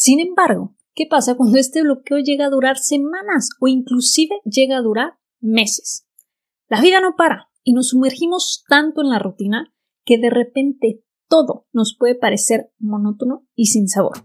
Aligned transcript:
Sin 0.00 0.18
embargo, 0.18 0.78
¿qué 0.94 1.04
pasa 1.06 1.34
cuando 1.36 1.58
este 1.58 1.82
bloqueo 1.82 2.20
llega 2.20 2.46
a 2.46 2.48
durar 2.50 2.78
semanas 2.78 3.50
o 3.60 3.68
inclusive 3.68 4.40
llega 4.46 4.78
a 4.78 4.80
durar 4.80 5.18
meses? 5.40 6.06
La 6.70 6.80
vida 6.80 7.02
no 7.02 7.16
para 7.16 7.50
y 7.62 7.74
nos 7.74 7.90
sumergimos 7.90 8.64
tanto 8.66 9.02
en 9.02 9.10
la 9.10 9.18
rutina 9.18 9.74
que 10.06 10.16
de 10.16 10.30
repente 10.30 11.04
todo 11.28 11.66
nos 11.74 11.94
puede 11.98 12.14
parecer 12.14 12.72
monótono 12.78 13.46
y 13.54 13.66
sin 13.66 13.88
sabor. 13.88 14.24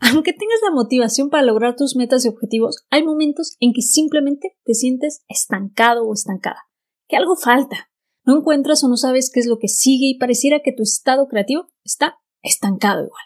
aunque 0.00 0.32
tengas 0.32 0.60
la 0.62 0.74
motivación 0.74 1.30
para 1.30 1.44
lograr 1.44 1.76
tus 1.76 1.96
metas 1.96 2.24
y 2.24 2.28
objetivos, 2.28 2.84
hay 2.90 3.04
momentos 3.04 3.56
en 3.60 3.72
que 3.72 3.82
simplemente 3.82 4.56
te 4.64 4.74
sientes 4.74 5.24
estancado 5.28 6.04
o 6.04 6.12
estancada, 6.12 6.62
que 7.08 7.16
algo 7.16 7.36
falta. 7.36 7.90
No 8.24 8.38
encuentras 8.38 8.82
o 8.84 8.88
no 8.88 8.96
sabes 8.96 9.30
qué 9.32 9.40
es 9.40 9.46
lo 9.46 9.58
que 9.58 9.68
sigue 9.68 10.06
y 10.06 10.18
pareciera 10.18 10.60
que 10.64 10.72
tu 10.72 10.82
estado 10.82 11.28
creativo 11.28 11.66
está 11.84 12.16
estancado 12.42 13.04
igual. 13.04 13.22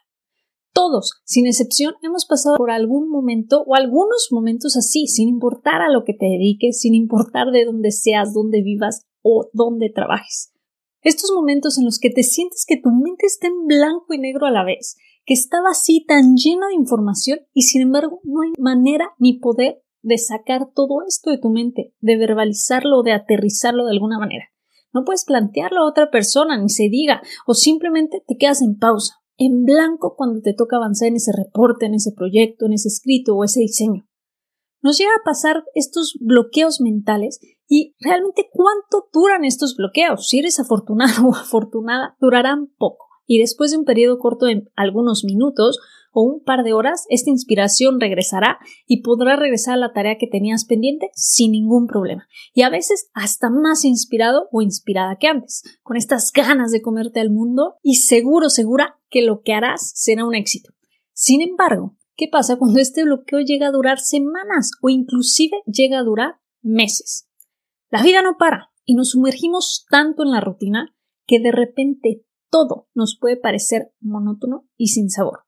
Todos, 0.73 1.21
sin 1.25 1.47
excepción, 1.47 1.95
hemos 2.03 2.27
pasado 2.27 2.57
por 2.57 2.71
algún 2.71 3.09
momento 3.09 3.63
o 3.67 3.75
algunos 3.75 4.29
momentos 4.31 4.77
así, 4.77 5.07
sin 5.07 5.29
importar 5.29 5.83
a 5.83 5.91
lo 5.91 6.05
que 6.05 6.15
te 6.15 6.27
dediques, 6.27 6.81
sin 6.81 6.95
importar 6.95 7.51
de 7.51 7.65
dónde 7.65 7.91
seas, 7.91 8.33
dónde 8.33 8.63
vivas 8.63 9.07
o 9.23 9.49
dónde 9.53 9.91
trabajes. 9.91 10.53
Estos 11.03 11.31
momentos 11.33 11.79
en 11.79 11.85
los 11.85 11.99
que 11.99 12.11
te 12.11 12.23
sientes 12.23 12.65
que 12.67 12.77
tu 12.77 12.91
mente 12.91 13.27
está 13.27 13.47
en 13.47 13.67
blanco 13.67 14.15
y 14.15 14.19
negro 14.19 14.47
a 14.47 14.51
la 14.51 14.65
vez, 14.65 14.97
que 15.29 15.35
estaba 15.35 15.69
así 15.73 16.07
tan 16.09 16.37
llena 16.37 16.69
de 16.69 16.75
información 16.75 17.41
y 17.53 17.63
sin 17.65 17.83
embargo 17.83 18.19
no 18.25 18.41
hay 18.41 18.53
manera 18.59 19.11
ni 19.19 19.39
poder 19.39 19.83
de 20.01 20.17
sacar 20.17 20.71
todo 20.75 21.03
esto 21.07 21.31
de 21.31 21.37
tu 21.37 21.51
mente, 21.51 21.93
de 22.01 22.17
verbalizarlo 22.17 23.03
de 23.03 23.13
aterrizarlo 23.13 23.85
de 23.85 23.93
alguna 23.93 24.19
manera. 24.19 24.47
No 24.91 25.05
puedes 25.05 25.27
plantearlo 25.27 25.83
a 25.83 25.87
otra 25.87 26.11
persona, 26.11 26.57
ni 26.57 26.71
se 26.71 26.89
diga, 26.89 27.21
o 27.47 27.53
simplemente 27.53 28.25
te 28.27 28.39
quedas 28.39 28.63
en 28.63 28.79
pausa, 28.79 29.17
en 29.37 29.67
blanco 29.67 30.15
cuando 30.17 30.41
te 30.41 30.55
toca 30.55 30.77
avanzar 30.77 31.09
en 31.09 31.17
ese 31.17 31.33
reporte, 31.37 31.85
en 31.85 31.93
ese 31.93 32.13
proyecto, 32.17 32.65
en 32.65 32.73
ese 32.73 32.89
escrito 32.89 33.37
o 33.37 33.45
ese 33.45 33.61
diseño. 33.61 34.09
Nos 34.81 34.97
llega 34.97 35.11
a 35.11 35.25
pasar 35.27 35.63
estos 35.75 36.17
bloqueos 36.23 36.81
mentales 36.81 37.39
y 37.69 37.95
realmente 38.01 38.49
cuánto 38.51 39.11
duran 39.13 39.45
estos 39.45 39.77
bloqueos. 39.77 40.27
Si 40.27 40.39
eres 40.39 40.59
afortunado 40.59 41.23
o 41.29 41.35
afortunada, 41.35 42.17
durarán 42.19 42.69
poco 42.79 43.08
y 43.29 43.39
después 43.39 43.71
de 43.71 43.77
un 43.77 43.85
periodo 43.85 44.19
corto 44.19 44.47
de 44.47 44.65
algunos 44.75 45.23
minutos 45.23 45.79
o 46.13 46.23
un 46.23 46.43
par 46.43 46.65
de 46.65 46.73
horas, 46.73 47.05
esta 47.11 47.31
inspiración 47.31 48.01
regresará 48.01 48.59
y 48.87 49.03
podrás 49.03 49.39
regresar 49.39 49.75
a 49.75 49.77
la 49.77 49.93
tarea 49.93 50.17
que 50.19 50.27
tenías 50.27 50.65
pendiente 50.65 51.11
sin 51.13 51.53
ningún 51.53 51.87
problema. 51.87 52.27
Y 52.55 52.63
a 52.63 52.71
veces 52.71 53.11
hasta 53.13 53.51
más 53.51 53.85
inspirado 53.85 54.49
o 54.51 54.63
inspirada 54.63 55.17
que 55.21 55.29
antes, 55.29 55.63
con 55.83 55.99
estas 55.99 56.33
ganas 56.33 56.73
de 56.73 56.81
comerte 56.81 57.21
al 57.21 57.31
mundo 57.31 57.75
y 57.83 57.97
seguro, 57.97 58.49
segura 58.49 58.99
que 59.11 59.23
lo 59.23 59.43
que 59.43 59.53
harás 59.53 59.93
será 59.95 60.25
un 60.25 60.35
éxito. 60.35 60.73
Sin 61.13 61.43
embargo, 61.43 61.97
¿qué 62.17 62.29
pasa 62.33 62.57
cuando 62.57 62.81
este 62.81 63.05
bloqueo 63.05 63.41
llega 63.41 63.69
a 63.69 63.73
durar 63.73 64.01
semanas 64.01 64.71
o 64.81 64.89
inclusive 64.89 65.59
llega 65.67 65.99
a 65.99 66.05
durar 66.05 66.37
meses? 66.63 67.29
La 67.91 68.03
vida 68.03 68.23
no 68.23 68.37
para 68.39 68.71
y 68.87 68.95
nos 68.95 69.11
sumergimos 69.11 69.85
tanto 69.91 70.23
en 70.23 70.31
la 70.31 70.41
rutina 70.41 70.95
que 71.27 71.41
de 71.41 71.53
repente 71.53 72.25
todo 72.51 72.89
nos 72.95 73.19
puede 73.21 73.37
parecer 73.37 73.93
monótono 74.01 74.69
y 74.77 74.89
sin 74.89 75.11
sabor. 75.11 75.41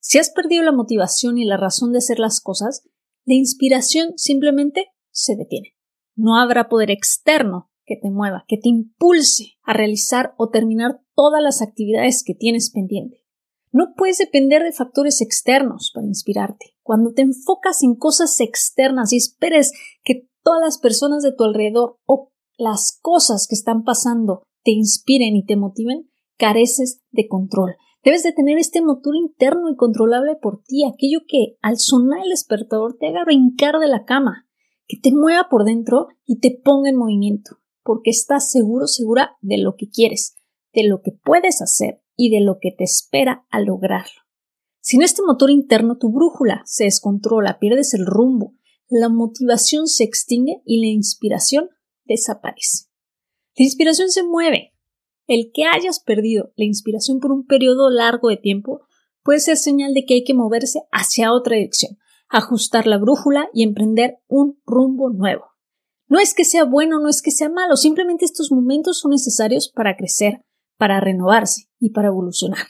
Si 0.00 0.18
has 0.18 0.30
perdido 0.30 0.62
la 0.64 0.72
motivación 0.72 1.38
y 1.38 1.44
la 1.44 1.56
razón 1.56 1.92
de 1.92 1.98
hacer 1.98 2.18
las 2.18 2.40
cosas, 2.40 2.82
la 3.24 3.34
inspiración 3.34 4.14
simplemente 4.16 4.88
se 5.10 5.36
detiene. 5.36 5.76
No 6.16 6.36
habrá 6.36 6.68
poder 6.68 6.90
externo 6.90 7.70
que 7.84 7.96
te 7.96 8.10
mueva, 8.10 8.44
que 8.48 8.56
te 8.56 8.68
impulse 8.68 9.54
a 9.62 9.72
realizar 9.72 10.34
o 10.36 10.50
terminar 10.50 11.00
todas 11.14 11.42
las 11.42 11.62
actividades 11.62 12.22
que 12.24 12.34
tienes 12.34 12.70
pendiente. 12.70 13.24
No 13.70 13.94
puedes 13.96 14.18
depender 14.18 14.62
de 14.62 14.72
factores 14.72 15.20
externos 15.20 15.90
para 15.94 16.06
inspirarte. 16.06 16.76
Cuando 16.82 17.12
te 17.12 17.22
enfocas 17.22 17.82
en 17.82 17.94
cosas 17.94 18.38
externas 18.40 19.12
y 19.12 19.16
esperes 19.16 19.72
que 20.04 20.28
todas 20.42 20.60
las 20.60 20.78
personas 20.78 21.22
de 21.22 21.32
tu 21.32 21.44
alrededor 21.44 21.98
o 22.04 22.32
las 22.58 22.98
cosas 23.00 23.46
que 23.48 23.54
están 23.54 23.82
pasando 23.84 24.42
te 24.62 24.72
inspiren 24.72 25.36
y 25.36 25.44
te 25.44 25.56
motiven, 25.56 26.11
careces 26.42 27.00
de 27.12 27.28
control. 27.28 27.76
Debes 28.02 28.24
de 28.24 28.32
tener 28.32 28.58
este 28.58 28.82
motor 28.82 29.14
interno 29.14 29.70
y 29.70 29.76
controlable 29.76 30.34
por 30.34 30.60
ti, 30.64 30.82
aquello 30.84 31.20
que 31.28 31.56
al 31.62 31.78
sonar 31.78 32.18
el 32.24 32.30
despertador 32.30 32.96
te 32.98 33.06
haga 33.06 33.24
brincar 33.24 33.78
de 33.78 33.86
la 33.86 34.04
cama, 34.04 34.48
que 34.88 34.96
te 35.00 35.12
mueva 35.12 35.46
por 35.48 35.64
dentro 35.64 36.08
y 36.26 36.40
te 36.40 36.50
ponga 36.50 36.90
en 36.90 36.96
movimiento, 36.96 37.58
porque 37.84 38.10
estás 38.10 38.50
seguro, 38.50 38.88
segura 38.88 39.36
de 39.40 39.58
lo 39.58 39.76
que 39.76 39.88
quieres, 39.88 40.34
de 40.74 40.82
lo 40.82 41.00
que 41.00 41.12
puedes 41.12 41.62
hacer 41.62 42.02
y 42.16 42.30
de 42.30 42.40
lo 42.40 42.58
que 42.60 42.72
te 42.76 42.82
espera 42.82 43.46
al 43.48 43.66
lograrlo. 43.66 44.22
Sin 44.80 45.02
este 45.02 45.22
motor 45.22 45.48
interno 45.48 45.96
tu 45.96 46.10
brújula 46.10 46.62
se 46.64 46.84
descontrola, 46.84 47.60
pierdes 47.60 47.94
el 47.94 48.04
rumbo, 48.04 48.56
la 48.88 49.08
motivación 49.08 49.86
se 49.86 50.02
extingue 50.02 50.60
y 50.66 50.80
la 50.80 50.88
inspiración 50.88 51.68
desaparece. 52.04 52.88
La 53.56 53.64
inspiración 53.64 54.10
se 54.10 54.24
mueve, 54.24 54.71
el 55.32 55.50
que 55.52 55.64
hayas 55.64 56.00
perdido 56.00 56.52
la 56.56 56.64
inspiración 56.64 57.20
por 57.20 57.32
un 57.32 57.46
periodo 57.46 57.90
largo 57.90 58.28
de 58.28 58.36
tiempo 58.36 58.82
puede 59.22 59.40
ser 59.40 59.56
señal 59.56 59.94
de 59.94 60.04
que 60.04 60.14
hay 60.14 60.24
que 60.24 60.34
moverse 60.34 60.82
hacia 60.90 61.32
otra 61.32 61.56
dirección, 61.56 61.98
ajustar 62.28 62.86
la 62.86 62.98
brújula 62.98 63.48
y 63.52 63.62
emprender 63.62 64.18
un 64.28 64.60
rumbo 64.66 65.10
nuevo. 65.10 65.44
No 66.08 66.18
es 66.18 66.34
que 66.34 66.44
sea 66.44 66.64
bueno, 66.64 67.00
no 67.00 67.08
es 67.08 67.22
que 67.22 67.30
sea 67.30 67.48
malo, 67.48 67.76
simplemente 67.76 68.24
estos 68.24 68.52
momentos 68.52 68.98
son 68.98 69.12
necesarios 69.12 69.70
para 69.74 69.96
crecer, 69.96 70.44
para 70.76 71.00
renovarse 71.00 71.70
y 71.78 71.90
para 71.90 72.08
evolucionar. 72.08 72.66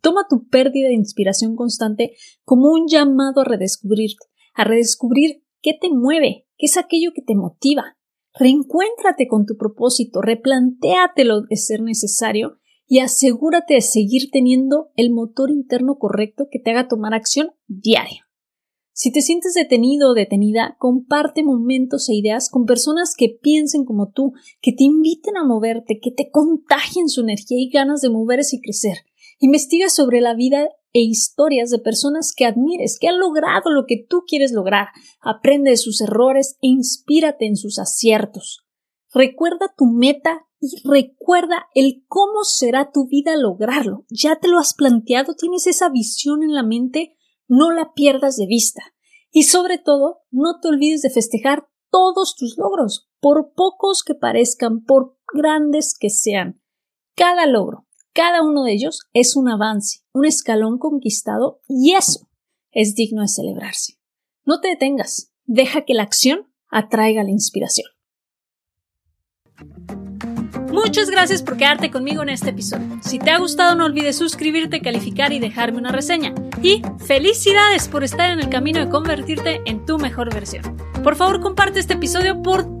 Toma 0.00 0.26
tu 0.28 0.48
pérdida 0.48 0.88
de 0.88 0.94
inspiración 0.94 1.56
constante 1.56 2.14
como 2.44 2.70
un 2.70 2.86
llamado 2.88 3.40
a 3.40 3.44
redescubrirte, 3.44 4.26
a 4.52 4.64
redescubrir 4.64 5.42
qué 5.62 5.72
te 5.80 5.88
mueve, 5.88 6.46
qué 6.58 6.66
es 6.66 6.76
aquello 6.76 7.12
que 7.14 7.22
te 7.22 7.34
motiva, 7.34 7.96
Reencuéntrate 8.36 9.28
con 9.28 9.46
tu 9.46 9.56
propósito, 9.56 10.20
replantéatelo 10.20 11.42
de 11.42 11.56
ser 11.56 11.82
necesario 11.82 12.58
y 12.86 12.98
asegúrate 12.98 13.74
de 13.74 13.80
seguir 13.80 14.30
teniendo 14.32 14.90
el 14.96 15.12
motor 15.12 15.50
interno 15.50 15.96
correcto 15.98 16.48
que 16.50 16.58
te 16.58 16.70
haga 16.70 16.88
tomar 16.88 17.14
acción 17.14 17.50
diaria. 17.66 18.28
Si 18.92 19.10
te 19.10 19.22
sientes 19.22 19.54
detenido 19.54 20.10
o 20.10 20.14
detenida, 20.14 20.76
comparte 20.78 21.42
momentos 21.42 22.08
e 22.08 22.14
ideas 22.14 22.48
con 22.48 22.64
personas 22.64 23.14
que 23.16 23.28
piensen 23.28 23.84
como 23.84 24.10
tú, 24.10 24.32
que 24.60 24.72
te 24.72 24.84
inviten 24.84 25.36
a 25.36 25.44
moverte, 25.44 25.98
que 26.00 26.12
te 26.12 26.30
contagien 26.30 27.08
su 27.08 27.22
energía 27.22 27.58
y 27.60 27.70
ganas 27.70 28.02
de 28.02 28.10
moverse 28.10 28.56
y 28.56 28.60
crecer. 28.60 28.98
Investiga 29.40 29.88
sobre 29.88 30.20
la 30.20 30.34
vida 30.34 30.68
e 30.94 31.00
historias 31.00 31.70
de 31.70 31.80
personas 31.80 32.32
que 32.34 32.46
admires, 32.46 32.98
que 32.98 33.08
han 33.08 33.18
logrado 33.18 33.70
lo 33.70 33.84
que 33.86 34.06
tú 34.08 34.22
quieres 34.26 34.52
lograr. 34.52 34.88
Aprende 35.20 35.72
de 35.72 35.76
sus 35.76 36.00
errores 36.00 36.56
e 36.62 36.68
inspírate 36.68 37.46
en 37.46 37.56
sus 37.56 37.78
aciertos. 37.78 38.64
Recuerda 39.12 39.74
tu 39.76 39.86
meta 39.86 40.46
y 40.60 40.80
recuerda 40.88 41.66
el 41.74 42.04
cómo 42.08 42.44
será 42.44 42.90
tu 42.92 43.06
vida 43.06 43.36
lograrlo. 43.36 44.06
Ya 44.08 44.36
te 44.36 44.48
lo 44.48 44.58
has 44.58 44.72
planteado, 44.72 45.34
tienes 45.34 45.66
esa 45.66 45.90
visión 45.90 46.42
en 46.42 46.54
la 46.54 46.62
mente, 46.62 47.16
no 47.48 47.72
la 47.72 47.92
pierdas 47.92 48.36
de 48.36 48.46
vista. 48.46 48.82
Y 49.30 49.42
sobre 49.42 49.78
todo, 49.78 50.22
no 50.30 50.60
te 50.60 50.68
olvides 50.68 51.02
de 51.02 51.10
festejar 51.10 51.68
todos 51.90 52.36
tus 52.36 52.56
logros, 52.56 53.08
por 53.20 53.52
pocos 53.54 54.04
que 54.04 54.14
parezcan, 54.14 54.84
por 54.84 55.18
grandes 55.32 55.96
que 55.98 56.08
sean. 56.08 56.60
Cada 57.16 57.46
logro, 57.46 57.86
cada 58.14 58.42
uno 58.42 58.62
de 58.62 58.72
ellos 58.72 59.00
es 59.12 59.36
un 59.36 59.50
avance, 59.50 60.00
un 60.12 60.24
escalón 60.24 60.78
conquistado 60.78 61.60
y 61.68 61.94
eso 61.94 62.28
es 62.70 62.94
digno 62.94 63.22
de 63.22 63.28
celebrarse. 63.28 63.98
No 64.44 64.60
te 64.60 64.68
detengas, 64.68 65.32
deja 65.44 65.84
que 65.84 65.94
la 65.94 66.04
acción 66.04 66.46
atraiga 66.68 67.24
la 67.24 67.30
inspiración. 67.30 67.88
Muchas 70.72 71.10
gracias 71.10 71.42
por 71.42 71.56
quedarte 71.56 71.90
conmigo 71.90 72.22
en 72.22 72.28
este 72.28 72.50
episodio. 72.50 72.98
Si 73.02 73.18
te 73.18 73.30
ha 73.30 73.38
gustado 73.38 73.74
no 73.74 73.84
olvides 73.84 74.16
suscribirte, 74.16 74.80
calificar 74.80 75.32
y 75.32 75.38
dejarme 75.38 75.78
una 75.78 75.92
reseña. 75.92 76.34
Y 76.62 76.82
felicidades 77.06 77.88
por 77.88 78.04
estar 78.04 78.30
en 78.30 78.40
el 78.40 78.48
camino 78.48 78.80
de 78.80 78.88
convertirte 78.88 79.60
en 79.66 79.86
tu 79.86 79.98
mejor 79.98 80.32
versión. 80.32 80.76
Por 81.02 81.16
favor 81.16 81.40
comparte 81.40 81.80
este 81.80 81.94
episodio 81.94 82.42
por 82.42 82.80